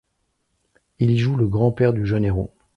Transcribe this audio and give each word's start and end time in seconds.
Il 0.97 1.11
y 1.11 1.17
joue 1.19 1.35
le 1.35 1.45
grand-père 1.47 1.93
du 1.93 2.07
jeune 2.07 2.25
héros. 2.25 2.51